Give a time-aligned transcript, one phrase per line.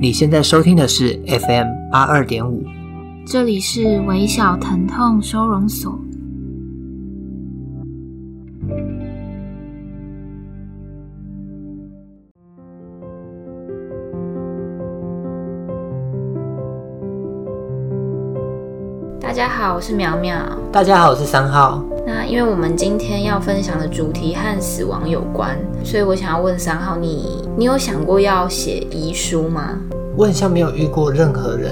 [0.00, 2.62] 你现在收听的是 FM 八二点五，
[3.26, 5.98] 这里是微小疼痛收容所。
[19.20, 20.36] 大家好，我是苗苗。
[20.70, 21.84] 大家好，我是三号。
[22.08, 29.78] 那因为我们今天要分享的主题和死亡有关，所以我想要问三号，你你有想过要写遗书吗？
[30.16, 31.70] 我很像没有遇过任何人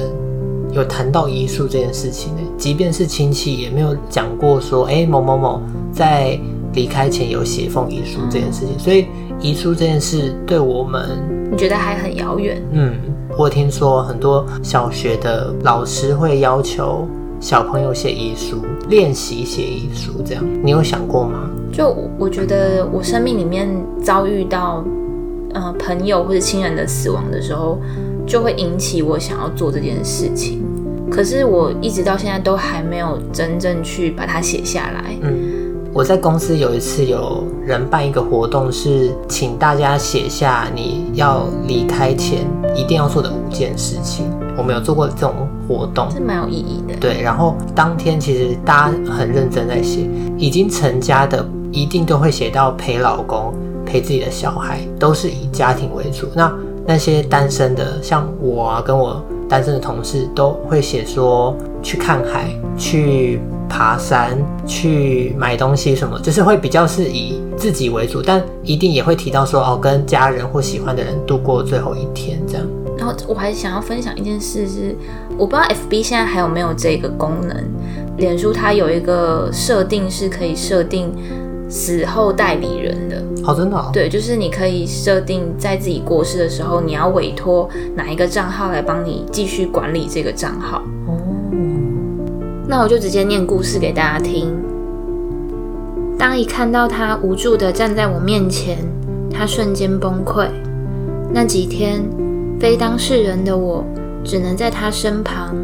[0.73, 6.39] 有谈到遗书这件事情呢，即便是亲戚也没有讲过说，哎，某某某在
[6.75, 8.77] 离开前有写封遗书这件事情。
[8.77, 8.79] 嗯。
[8.79, 9.07] 所以
[9.41, 11.19] 遗书这件事对我们，
[11.51, 12.63] 你觉得还很遥远？
[12.73, 12.95] 嗯，
[13.39, 17.09] 我听说很多小学的老师会要求。
[17.41, 21.51] 小朋友写遗书，练习写遗书，这样你有想过吗？
[21.73, 23.69] 就我觉得，我生命里面
[24.03, 24.83] 遭遇到
[25.53, 27.79] 呃朋友或者亲人的死亡的时候，
[28.27, 30.63] 就会引起我想要做这件事情。
[31.11, 35.15] 可是我一直到现在都还没有真正去把它写下来。
[35.21, 42.41] 嗯，我在公司有一次有人办一个活动，是请大家写下你要离开前
[42.75, 44.27] 一定要做的五件事情。
[44.57, 46.95] 我们有做过这种活动，是蛮有意义的。
[47.01, 53.53] 对，然后当天其实大家很认真在写，已经成家的一定都会写到陪老公、
[53.85, 56.29] 陪自己的小孩，都是以家庭为主。
[56.35, 56.53] 那
[56.87, 72.65] 那些单身的，像我啊，跟我单身的同事，都会写说去看海、去爬山、去买东西什么，就是会比较是以自己为主，但一定也会提到说哦，跟家人或喜欢的人度过最后一天这样。
[73.27, 74.95] 我还想要分享一件事是，
[75.37, 77.57] 我不知道 FB 现在还有没有这个功能。
[78.19, 81.13] 脸书它有一个设定是可以设定
[81.69, 83.23] 死后代理人的。
[83.45, 83.91] 哦，真的？
[83.93, 90.83] 对，就是你可以设定在自己过世的时候，你要委托哪一个账号来帮你继续管理这个账号。
[91.07, 91.19] 哦。
[92.67, 94.51] 那我就直接念故事给大家听。
[96.19, 98.79] 当一看到他无助的站在我面前，
[99.31, 100.49] 他瞬间崩溃。
[101.33, 102.03] 那几天。
[102.59, 103.85] 非当事人的我，
[104.25, 105.55] 只能在他身旁，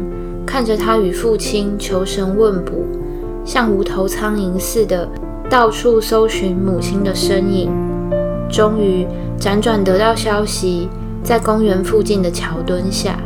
[0.45, 2.85] 看着他与父亲求神问卜，
[3.43, 5.09] 像无头苍蝇似的
[5.49, 7.69] 到处搜寻母亲的身影。
[8.49, 9.07] 终于
[9.39, 10.87] 辗转得到消息，
[11.23, 13.17] 在公园附近的桥墩下，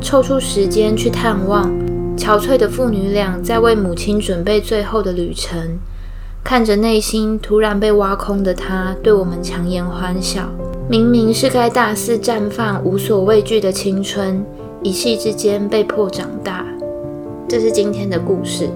[0.00, 1.72] 抽出时间去探望。
[2.16, 5.78] 憔悴的父女俩在为母亲准备最后的旅程，
[6.44, 10.48] 看着内心突然被挖空的他，对我们强颜欢笑。
[10.86, 14.44] 明明是该大肆绽放、无所畏惧的青春，
[14.82, 16.62] 一夕之间被迫长大。
[17.48, 18.68] 这是今天的故事。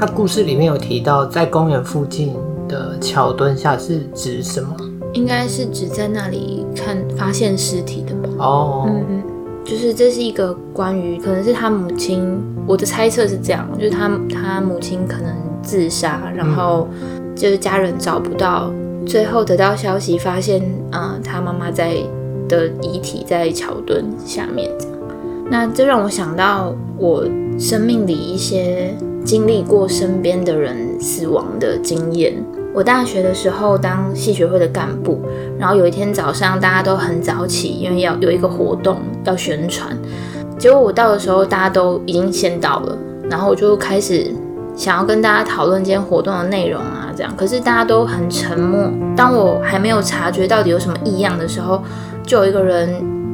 [0.00, 2.32] 他故事里面有提到，在公园附近
[2.66, 4.74] 的桥墩下是指什么？
[5.12, 8.28] 应该是指在那里看发现尸体的吧？
[8.38, 9.22] 哦，嗯嗯，
[9.62, 16.88] 就是这是一个关于，可能是他母亲，我的猜测是这样，就是他他母亲可能自杀，然后
[17.36, 18.72] 就是家人找不到。
[19.06, 21.96] 最后得到消息，发现，呃，他妈妈在
[22.48, 24.70] 的遗体在桥墩下面。
[25.50, 27.24] 那这让我想到我
[27.58, 28.94] 生命里一些
[29.24, 32.34] 经历过身边的人死亡的经验。
[32.74, 35.20] 我大学的时候当系学会的干部，
[35.58, 39.96] 然后有一天早上大家都很早起，因为要有一个活动要宣传。
[40.58, 42.98] 结果我到的时候，大家都已经先到了，
[43.30, 44.34] 然后我就开始。
[44.76, 48.90] 想要跟大家讨论今天活动的内容啊，这样，可是大家都很沉默。
[49.16, 51.80] 当我还没有察觉到底有什么异样的时候，
[52.24, 52.88] 就有一个人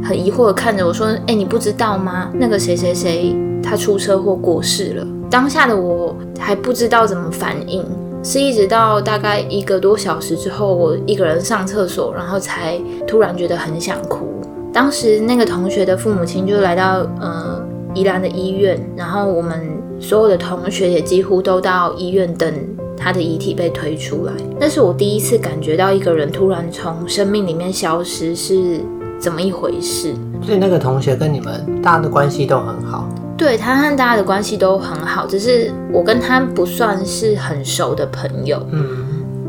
[0.05, 2.29] 很疑惑的看着我说：“哎，你不知道吗？
[2.35, 7.83] 那个谁谁谁他出车祸过世了。”当下的我还不知道怎么反应，
[8.23, 14.27] 是一直到大概一个多小时之后，我一个人上厕所，然后才突然觉得很想哭。
[14.75, 17.63] 当时那个同学的父母亲就来到呃
[17.95, 19.80] 宜兰的医院，然后我们。
[20.01, 22.53] 所有的同学也几乎都到医院等
[22.97, 24.33] 他的遗体被推出来。
[24.59, 28.81] 那是我第一次感觉到一个人突然从生命里面消失是
[29.19, 30.15] 怎么一回事。
[30.43, 33.07] 所以那个同学跟你们大家的关系都很好？
[33.37, 38.59] 对，他和大家的关系都很好，只是我跟他不算是很熟的朋友。
[38.71, 38.85] 嗯，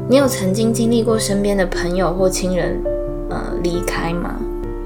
[0.10, 2.78] 你有曾经经历过身边的朋友或亲人
[3.30, 4.36] 呃离开吗？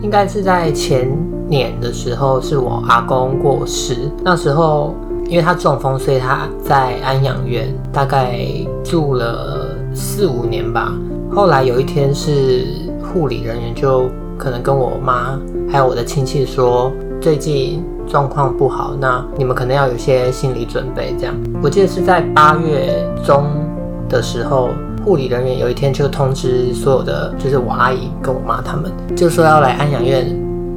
[0.01, 1.11] 应该是在前
[1.47, 4.93] 年的时候，是我阿公过世，那时候。
[5.27, 8.39] 因为他中风，所以他在安养院大概
[8.83, 10.93] 住了四五年吧。
[11.33, 12.65] 后来有一天，是
[13.01, 15.39] 护理人员就可能跟我妈
[15.69, 21.15] 还有我的亲戚说，最近状况不好，那你们可能要有些心理准备。
[21.19, 23.45] 这样，我记得是在八月中
[24.07, 24.69] 的时候，
[25.03, 30.27] 护理人员有一天就通知所有的，就是我阿姨跟我妈他们，就说要来安养院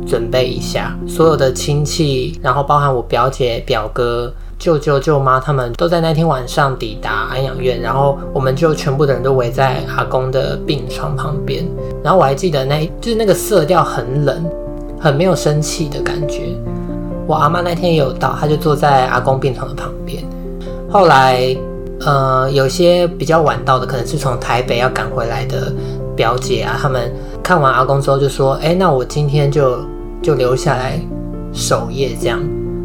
[0.09, 0.97] 准备一下。
[1.07, 11.65] 所有的亲戚，然后包含我表姐、表哥、舅舅、舅妈，他们都在那天晚上抵达安养院，然后我们就全部的人都围在阿公的病床旁边。
[12.03, 14.45] 然后我还记得那，就是那个色调很冷，
[14.99, 16.57] 很没有生气的感觉。
[17.27, 20.25] 我阿妈那天也有到，她就坐在阿公病床的旁边。
[20.91, 21.55] 后来，
[22.01, 25.71] 呃，有些比较晚到的，可能是从台北要赶回来的
[26.17, 27.13] 表姐啊，他们
[27.43, 29.79] 看完阿公之后就说：“哎，那我今天就
[30.23, 31.01] 就留下来
[31.53, 32.41] 守夜。”这样，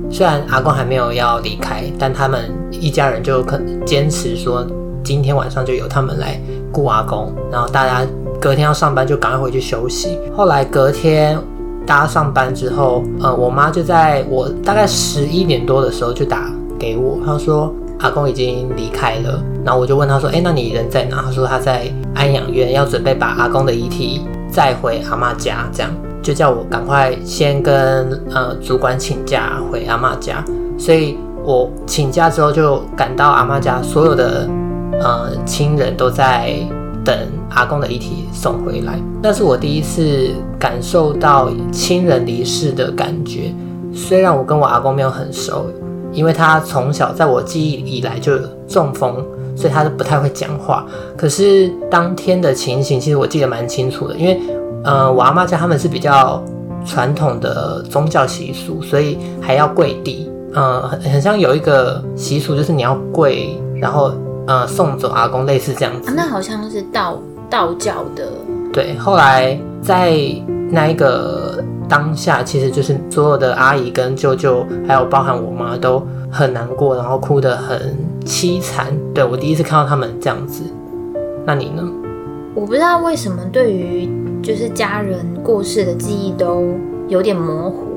[0.10, 4.66] 虽然阿公还没有要离开，但他们一家人就可坚持说，
[5.04, 6.40] 今天晚上就由他们来
[6.72, 8.08] 顾阿公，然后大家
[8.40, 10.18] 隔天要上班就赶快回去休息。
[10.36, 11.38] 后来隔天
[11.86, 17.74] 大家上班之后，呃，我妈就在我大概十一点多的时候就打给我，她说。
[18.00, 25.90] 阿公已经离开了，然后我就问她说：“哎，那你人在哪？”她说她在安养院，要准备把阿公的遗体载回阿妈家，这样
[26.24, 30.44] 就叫我赶快先跟呃主管请假回阿妈家。
[30.78, 34.50] 所以我请假之后就赶到阿妈家，所有的
[35.00, 36.56] 呃亲人都在
[37.06, 37.16] 等
[37.52, 39.00] 阿公的遗体送回来。
[39.22, 43.54] 那是我第一次感受到亲人离世的感觉，
[43.94, 45.66] 虽然我跟我阿公没有很熟。
[46.14, 48.38] 因为他从小在我记忆以来就
[48.68, 49.16] 中风，
[49.56, 50.86] 所以他都不太会讲话。
[51.18, 54.16] 可是当天的情形，其实我记得蛮清楚的。
[54.16, 54.40] 因为，
[54.84, 56.44] 呃，我阿妈家他们是比较
[56.86, 60.30] 传统的宗教习俗，所以还要跪地。
[60.54, 64.12] 呃，很很像有一个习俗，就是你要跪，然后
[64.48, 66.10] 呃送走阿公，类似这样子。
[66.10, 67.18] 啊，那好像是道
[67.50, 68.28] 道教的。
[68.72, 70.14] 对，后来在
[70.70, 71.64] 那一个。
[71.90, 76.02] 当下其实就是所有的阿姨跟舅舅，还有包含我妈都
[76.32, 77.96] 很难过，然后哭得很
[78.26, 78.88] 凄惨。
[79.14, 80.64] 对，我第一次看到他们这样子，
[81.46, 81.84] 那你呢？
[82.56, 84.08] 我不知道为什么对于
[84.42, 86.74] 就是家人过世的记忆都
[87.08, 87.88] 有点模糊。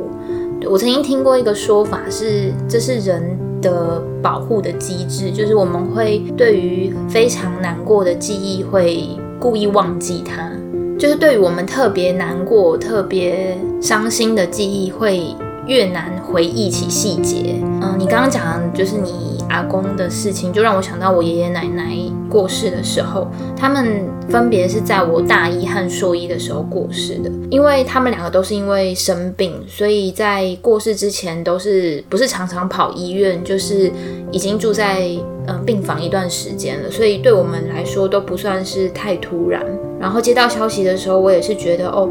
[0.69, 9.09] 我曾经听过一个说法是，这是人的保护的机制，就是我们会对于非常难过的记忆会
[9.39, 10.51] 故意忘记它。
[10.99, 15.27] 就是对于我们特别难过、特别伤心的记忆，会
[15.67, 17.63] 越难回忆起细节。
[17.83, 21.97] 嗯，你刚刚讲的就是你阿公的事情，就让我想到我爷爷奶奶
[22.29, 23.27] 过世的时候，
[23.57, 27.31] 他们分别是在我大一和硕一的时候过世的。
[27.51, 33.91] 因为他们两个都是因为生病，所以在过世之前都是不是常常跑医院，就是
[34.31, 35.09] 已经住在
[35.47, 39.63] 嗯病房一段时间了，所以对我们来说都不算是太突然。
[39.99, 42.11] 然后接到消息的时候，我也是觉得哦，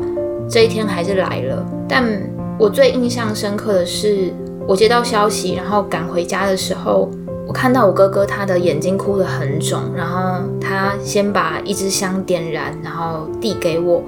[0.49, 1.65] 这一天还是来了。
[1.87, 2.03] 但
[2.57, 4.33] 我最印象深刻的是，
[4.65, 7.11] 我接到消息，然后赶回家的时候，
[7.47, 14.03] 我看到我哥哥他的眼睛哭得很肿，然后他先把一支香点燃，然后递给我，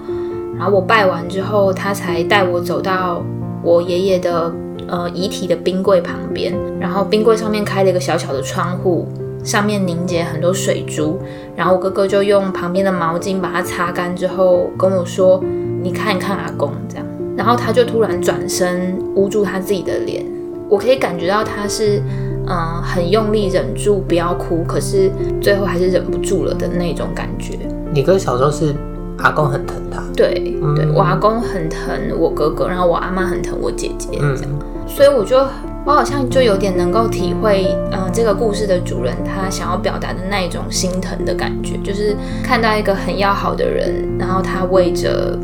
[0.58, 3.24] 然后我拜完之后，他才带我走到
[3.64, 4.52] 我爷爷的
[4.88, 9.08] 呃遗体的冰柜旁边，然后冰柜上面开了一个小小的窗户。
[9.44, 11.18] 上面凝结很多水珠，
[11.56, 15.42] 然后我哥哥就用旁边的毛巾把它擦干之后跟我说
[15.82, 17.06] ：“你看一看阿公这样。”
[17.38, 20.26] 然后他就突然转身捂住他自己的脸，
[20.68, 22.02] 我可以感觉到他是
[22.50, 25.12] 嗯很用力忍住不要哭，可是
[25.42, 27.58] 最后还是忍不住了的那种感觉。
[27.94, 28.74] 你哥小时候是
[29.20, 30.02] 阿公很疼他？
[30.16, 35.38] 对，对，我阿公很疼我哥哥，然后我阿妈很疼我姐姐这样，所以我就。
[35.86, 45.40] 我好像就有点能够体会，嗯、呃，这个故事的主人他想要表达的那一种心疼的感觉，就是看到一个很要好的人，然后他为着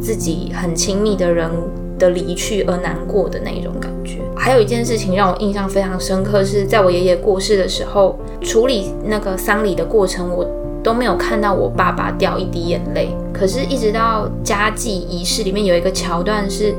[0.00, 1.50] 自己很亲密的人
[1.98, 4.20] 的离去而难过的那一种感觉。
[4.38, 10.46] 还有一件事情让我印象非常深刻，是在我爷爷过世的时候，处理那个丧礼的过程，我
[10.82, 13.08] 都没有看到我爸爸掉一滴眼泪。
[13.32, 16.74] 可是，一直到家祭仪式里面有一个桥段是。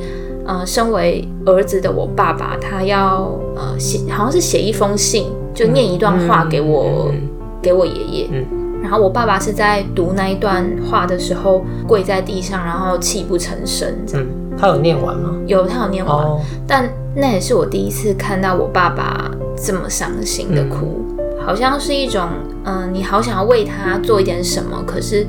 [0.46, 7.30] 呃，身为儿子的我爸爸，他要呃写，好像是写一封信，就念一段话给我，嗯、
[7.62, 8.28] 给我爷爷。
[8.32, 8.44] 嗯、
[8.82, 13.94] 然后我爸爸是在读那一段话的时候跪在地上，然后泣不成声。
[14.08, 15.36] 这样、嗯，他有念完吗？
[15.48, 16.14] 有，他有念完。
[16.16, 22.30] 哦、但那也是我第一次看到我爸爸这么伤心的哭，嗯、好像是一种，
[22.64, 25.26] 嗯、呃，你好想要为他做一点什么，可是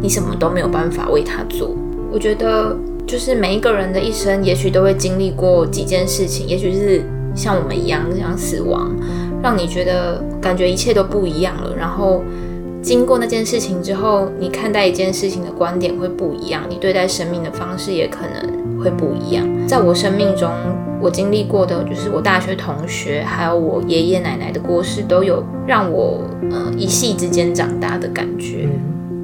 [0.00, 1.70] 你什么都没有办法为他做。
[2.12, 2.76] 我觉得。
[3.04, 7.02] 就是每一个人的一生，也许都会经历过几件事情，也许是
[7.34, 8.92] 像我们一样这样死亡，
[9.42, 11.74] 让你觉得感觉一切都不一样了。
[11.76, 12.22] 然后
[12.80, 19.46] 经过那件事情之后，你看待一件事情的观点会不一样，你对待生命的方式也可能会不一样。
[19.66, 20.50] 在我生命中，
[21.00, 28.68] 我经历过的就是我大学同学，还有我爷爷奶奶的过世，都有让我呃一夕之间长大的感觉。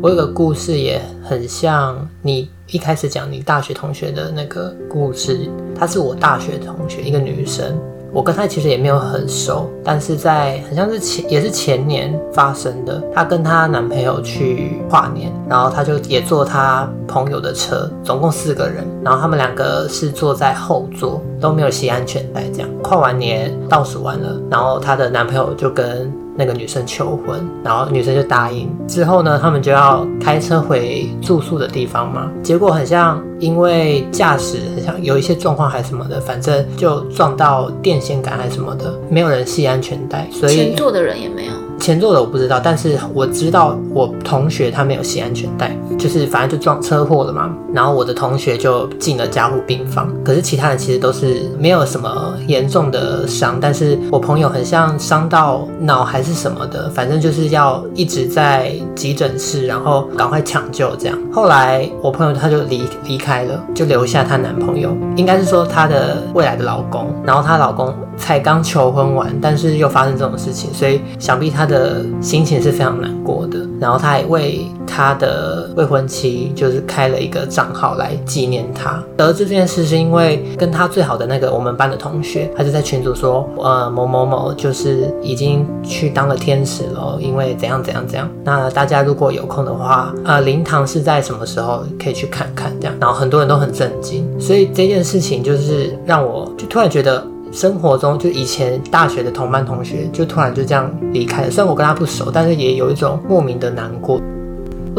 [0.01, 5.41] 我有个故事也很像你一开始讲你大学同学的那个故事，
[5.77, 7.77] 她是我大学同学，一个女生。
[8.13, 13.03] 我跟她其实也没有很熟，但是在很像是前也是前年发生的。
[13.15, 22.45] 她跟她男朋友去跨年，然后她就也坐她朋友的车，总共四个人，然后他们两个是坐在后座，都没有系安全带。
[22.53, 28.71] 这样跨完年倒数完了，然后她的男朋友就跟那个女生求婚，然后女生就答应。
[28.87, 32.31] 之后呢，他们就要开车回住宿的地方嘛。
[32.43, 41.53] 结果很像，因为驾驶很像有一些状况还是什么的，反正就撞到电线杆还是什么的，没有人系安全带，所以前座的人也没有。
[41.79, 47.55] 前座的我不知道，但是我知道我同学他没有系安全带，就是反正就撞车祸了嘛。
[47.73, 61.19] 然后我的同学就进了加护病房，可是其他人其实都是没有什么严重的伤，但是我朋友很像伤到脑还是什么的，反正就是要一直在急诊室，然后赶快抢救这样。
[61.33, 67.95] 后来我朋友他就离离开了，就留下她男朋友，应该是说她的未来的老公，然后她老公。
[68.19, 73.61] 才刚求婚完，但是又发生这种事情，所以想必他的心情是非常难过的。
[73.81, 79.01] 然后他也为他的未婚妻就是开了一个账号来纪念他。
[79.17, 88.29] 得知这件事是因为跟他最好的那个我们班的同学，他就在群组说，呃，某某某就是已经去当了天使了，因为怎样怎样怎样。
[88.43, 92.97] 那大家如果有空的话，呃，灵堂是在什么时候可以去看看这样。
[93.01, 97.25] 然后很多人都很震惊，所以这件事情就是让我就突然觉得。
[97.51, 101.51] 生活中，就以前大学的同班同学，就突然就这样离开了。
[101.51, 104.21] 虽然我跟他不熟，但是也有一种莫名的难过。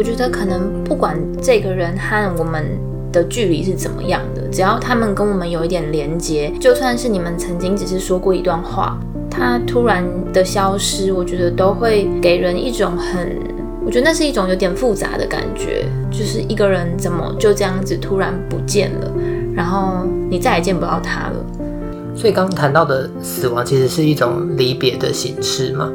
[0.00, 2.64] 我觉得可能不管这个人和我们
[3.12, 8.98] 的距离是怎么样的，只要他们跟我们有一点连接，就算是你们曾经只是说过一段话，
[9.30, 10.02] 他突然
[10.32, 13.36] 的消失，我觉得都会给人一种很，
[13.84, 19.12] 我觉得那是一种有点复杂的感觉，就是一个人怎么就这样子突然不见了，
[19.54, 21.44] 然后你再也见不到他了。
[22.16, 25.92] 所以刚谈到的死亡其实是一种离别的形式嘛，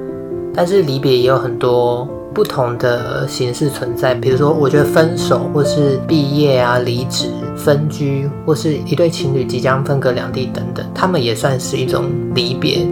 [0.53, 4.13] 但是离别也有很多不同的形式存在。
[4.13, 12.03] 比如说，我觉得分手，或是毕业啊、离职、分居，或是一对情侣即将分隔两地等等，他们也算是一种
[12.35, 12.85] 离别。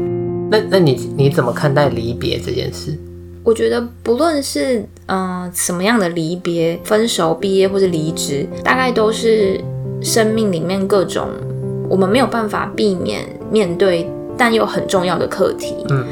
[0.50, 2.98] 那那你你怎么看待离别这件事？
[3.44, 9.60] 我觉得不论是嗯、呃、什么样的离别，分手、毕业或是离职，大概都是
[10.02, 11.28] 生命里面各种。
[11.90, 13.22] 我们没有办法避免
[13.52, 15.76] 面对，但又很重要的课题。
[15.90, 16.06] 嗯，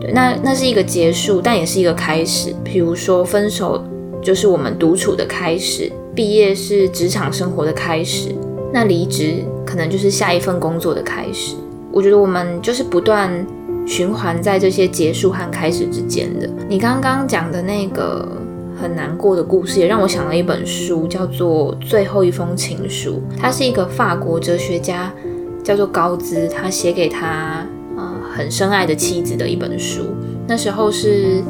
[0.00, 2.54] 对，那那是一个结束，但也是一个开始。
[2.64, 3.84] 比如说，分手
[4.22, 8.34] 就是我们独处的开始，毕业是职场生活的开始，
[8.72, 11.54] 那离职可能就是下一份工作的开始。
[11.92, 13.46] 我觉得我们就是不断
[13.86, 16.48] 循环在这些结束和开始之间的。
[16.68, 18.26] 你刚刚讲的那个。
[18.80, 23.20] 很难过的故事，也让我想了一本书，叫做《最后一封情书》。
[23.38, 25.12] 它是一个法国哲学家，
[25.62, 27.66] 叫做高兹，他写给他
[28.40, 30.02] 很深爱的妻子的一本书。
[30.48, 31.42] 那时候是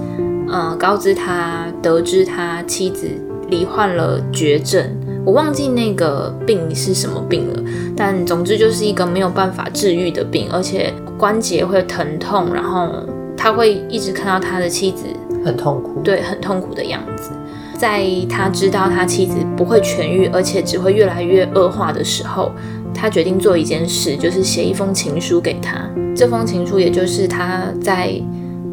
[0.49, 3.07] 呃高知他得知他妻子
[3.49, 4.85] 罹患了绝症，
[5.25, 7.63] 我忘记那个病是什么病了，
[7.97, 12.89] 但总之就是一个没有办法治愈的病，而且关节会疼痛，然后
[13.37, 15.05] 他会一直看到他的妻子。
[15.43, 17.31] 很痛苦，对，很痛苦的样子。
[17.79, 22.53] 在他知道他妻子不会痊愈，而且只会越来越恶化的时候，
[23.01, 25.89] 他决定做一件事，就是写一封情书给他。
[26.15, 28.13] 这封情书也就是他在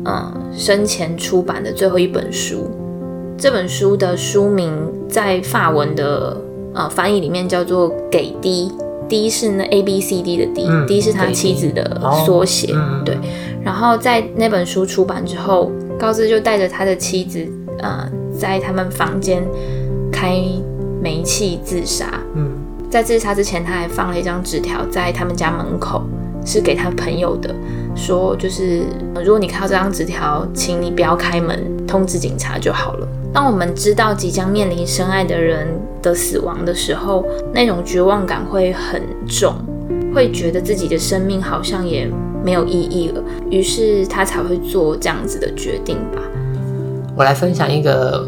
[0.03, 2.69] 嗯生前出版的最后一本书。
[3.37, 4.71] 这本书的书名
[5.07, 6.35] 在法文的
[6.73, 8.69] 呃翻译里面叫做《给 D》
[9.07, 12.73] ，D 是那 A B C D 的 D，D、嗯、是他妻子的缩写。
[12.73, 13.17] 哦、对，
[13.63, 15.71] 然后在那本书出版之后。
[15.99, 17.43] 高兹就带着他的妻子，
[17.79, 19.43] 呃，在他们房间
[20.11, 20.39] 开
[21.01, 22.21] 煤气自杀。
[22.35, 22.51] 嗯，
[22.89, 26.03] 在自杀之前，他还放了一张纸条在他们家门口，
[26.45, 27.53] 是给他朋友的，
[27.95, 28.83] 说就是
[29.15, 33.07] 如果你看到这张纸条，请你不要开门，通知警察就好了。
[33.33, 35.67] 当我们知道即将面临深爱的人
[36.01, 39.53] 的死亡的时候，那种绝望感会很重，
[40.13, 42.09] 会觉得自己的生命好像也。
[42.45, 46.21] 没有意义了，于是他才会做这样子的决定吧。
[47.13, 48.25] 我来分享一个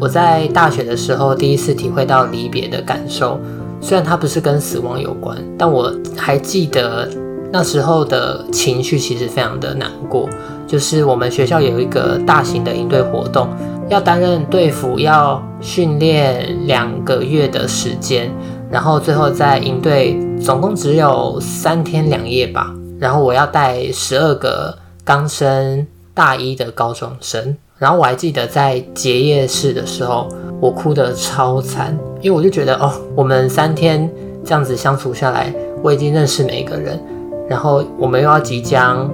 [0.00, 3.38] 我在大学的时候第一次体会到离别的感受，
[3.80, 7.08] 虽然它不是跟死亡有关，但我还记得
[7.52, 10.28] 那时候的情绪其实非常的难过。
[10.66, 13.48] 就是我们学校有一个大型的营队活动，
[13.88, 18.30] 要担任队服，要训练两个月的时间，
[18.70, 22.72] 然后最后在营队总共只有三天两夜吧。
[23.00, 30.28] 然后我要带十二个刚升大一的高中生，然后我还记得在结业式的时候，
[30.60, 34.10] 我哭得超惨，因为我就觉得哦，我们三天
[34.44, 37.00] 这样子相处下来，我已经认识每一个人，
[37.48, 39.08] 然后我们又要即将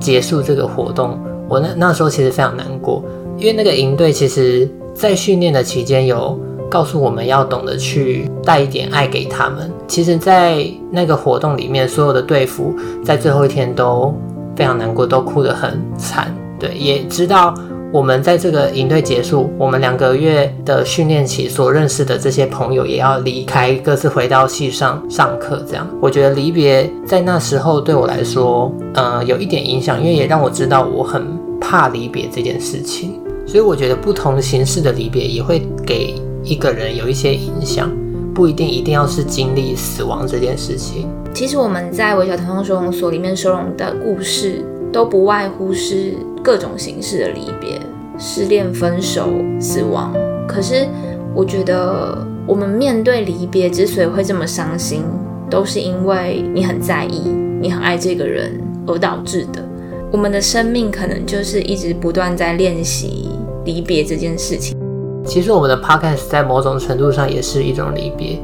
[0.00, 1.18] 结束这个活动，
[1.48, 3.04] 我那那时候其实非常难过，
[3.36, 6.38] 因为那个营队其实在训练的期间有
[6.70, 9.70] 告诉我们要懂得去带一点爱给他们。
[9.86, 14.12] 其实，在那个活动里面，所有的队服在最后一天都
[14.56, 16.34] 非常难过，都哭得很惨。
[16.58, 17.54] 对，也知道
[17.92, 25.64] 我们在这个营队结束，我们两个月的训练期所认识的这些朋友也要离开，各自回到系上上课。
[25.66, 31.26] 这样，我觉得离别在那时候对我来说，呃，有一点影响，因为也让我知道我很
[31.60, 33.20] 怕离别这件事情。
[33.46, 37.90] 所以，我觉得不同形式的离别也会给一个人有一些影响。
[38.34, 41.08] 不一定一定要是经历死亡这件事情。
[41.32, 44.62] 其实我们在微小疼痛收容所里面收容的故事，
[44.96, 47.78] 都不外乎是各种形式的离别、
[48.16, 49.28] 失恋、分手、
[49.60, 50.10] 死亡。
[50.48, 50.88] 可是
[51.34, 55.02] 我觉得，我们面对离别之所以会这么伤心，
[55.50, 57.28] 都是因为你很在意、
[57.60, 59.62] 你很爱这个人而导致的。
[60.10, 63.28] 我们的生命可能就是一直不断在练习
[63.66, 64.78] 离别这件事情。
[65.26, 68.40] 其实我们的 podcast 在某种程度上也是一种离别，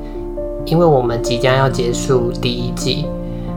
[0.66, 3.06] 因为我们即将要结束第一季。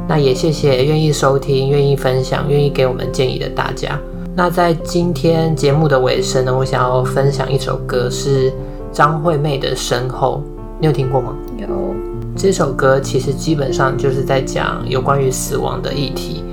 [0.07, 3.99] 那也谢谢愿意收听、愿意分享、愿意给我们建议的大家。
[4.35, 8.51] 那在今天节目的尾声呢，我想要分享一首歌，是
[8.91, 10.43] 张惠妹的《身后》，
[10.79, 11.35] 你有听过吗？
[11.57, 11.67] 有。
[12.37, 16.43] 这首歌其实基本上就是在讲有关于死亡的议题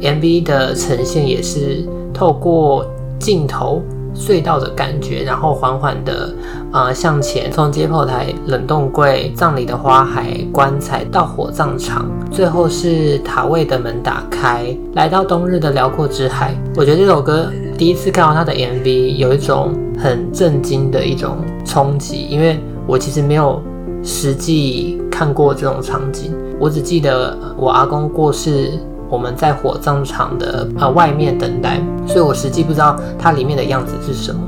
[0.00, 2.86] ，MV 的呈现也是透过
[3.18, 3.82] 镜头。
[4.14, 6.34] 隧道的感觉，然后缓缓的
[6.72, 16.54] 呃向前，从解剖台、冷冻柜、葬礼的花海、棺材到火葬场，最后是塔位的门打开，来到冬日的辽阔之海。
[16.76, 23.62] 我觉得这首歌第一次看到它的 MV，有一种很震惊的一种冲击，因为我其实没有
[24.02, 28.72] 实际看过这种场景，我只记得我阿公过世。
[29.10, 34.40] 我们在火葬场的呃外面等待，所以我实际不知道它里面的样子是什么。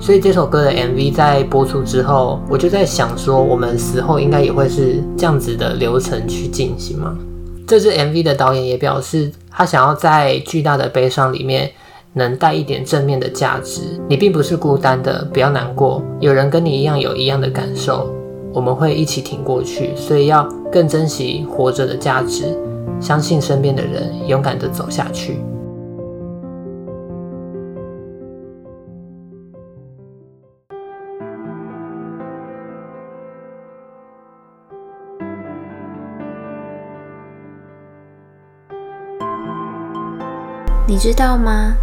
[0.00, 7.16] 所以这首歌的 MV 在播出之后，我就在想说，我们死后应该也会是这样子的流程去进行吗？
[7.66, 11.70] 这支 MV 的导演也表示，他想要在巨大的悲伤里面
[12.12, 13.80] 能带一点正面的价值。
[14.08, 18.08] 你并不是孤单的，不要难过，有人跟你一样有一样的感受，
[18.52, 19.96] 我们会一起挺过去。
[19.96, 22.56] 所以要更珍惜活着的价值。
[23.00, 25.38] 相信身边的人，勇敢地走下去。
[40.88, 41.74] 你知道吗？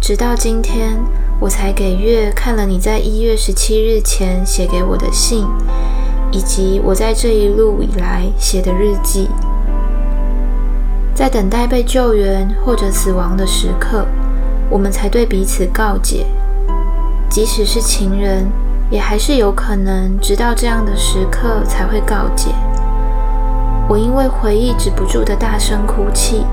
[0.00, 0.98] 直到今天，
[1.40, 5.46] 我才给月看了你在一月十七日前写给我的信，
[6.30, 9.30] 以及我在这一路以来写的日记。
[11.14, 14.04] 在等待被救援或者死亡的时刻，
[14.68, 16.26] 我们才对彼此告解。
[17.30, 18.50] 即使是情人，
[18.90, 22.50] 也还是有可能直到这样的时刻才会告解。
[23.88, 26.44] 我因为回忆止不住的大声哭泣，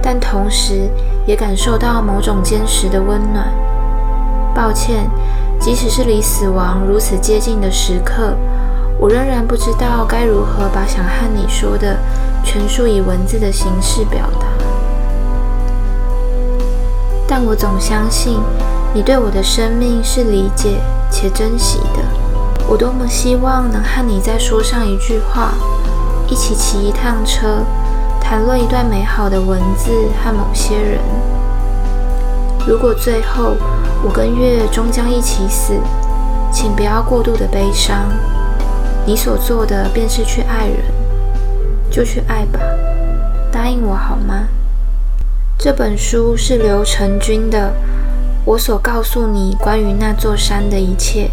[0.00, 0.88] 但同时
[1.26, 3.48] 也感受到某种坚实的温暖。
[4.54, 5.10] 抱歉，
[5.58, 8.36] 即使是离死亡如此接近的时刻，
[8.98, 11.96] 我仍然不知道该如何把想和你说的。
[12.44, 14.46] 全数以文字的形式表达，
[17.26, 18.38] 但我总相信
[18.94, 20.80] 你对我的生命是理解
[21.10, 22.04] 且珍惜的。
[22.68, 25.54] 我多么希望能和你再说上一句话，
[26.28, 27.64] 一起骑一趟车，
[28.20, 29.90] 谈论一段美好的文字
[30.22, 31.00] 和某些人。
[32.64, 33.56] 如果最后
[34.04, 35.72] 我跟月终将一起死，
[36.52, 38.08] 请不要过度的悲伤。
[39.06, 40.76] 你所做的便是去爱人。
[41.88, 42.58] 就去爱吧，
[43.50, 44.48] 答应我好吗？
[45.56, 47.68] 这本书是刘成军的
[48.44, 51.30] 《我所告诉你关于那座山的一切》，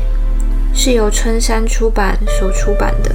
[0.78, 3.12] 是由春山出版所出版的。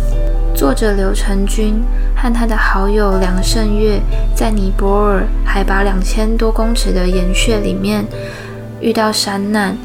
[0.55, 1.83] 作者刘成军
[2.15, 4.01] 和他的好友梁胜月
[4.35, 8.05] 在尼泊尔海拔两千多公尺的岩穴里面
[8.81, 9.79] 遇到山难，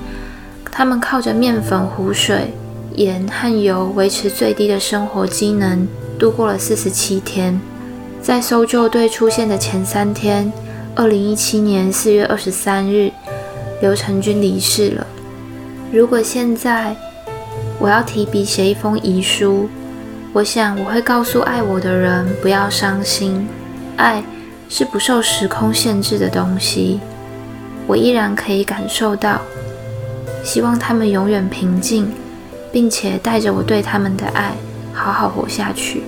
[0.71, 2.53] 他们靠着面粉、湖水、
[2.95, 5.87] 盐和油维持最低的生活机能。
[6.19, 7.59] 度过了四十七天，
[8.21, 10.53] 在搜救队出现的前三天，
[10.95, 13.11] 二零一七年四月二十三日，
[13.81, 15.07] 刘成军离世了。
[15.91, 16.95] 如果现在
[17.79, 19.67] 我要提笔写一封遗书，
[20.31, 23.45] 我想我会告诉爱我的人不要伤心，
[23.97, 24.23] 爱
[24.69, 26.99] 是不受时空限制的东西。
[27.85, 29.41] 我依然可以感受到，
[30.43, 32.09] 希望他们永远平静，
[32.73, 34.51] 并且带着我对他们的爱，
[34.91, 36.01] 好好活下去。